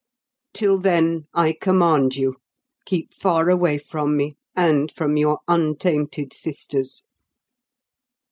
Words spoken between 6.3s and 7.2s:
sisters."